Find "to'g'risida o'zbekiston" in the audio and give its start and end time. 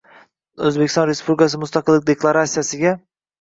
0.61-1.05